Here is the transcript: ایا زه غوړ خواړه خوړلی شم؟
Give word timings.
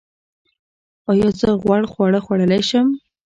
ایا 1.11 1.27
زه 1.39 1.49
غوړ 1.61 1.81
خواړه 1.91 2.19
خوړلی 2.25 2.61
شم؟ 2.69 2.87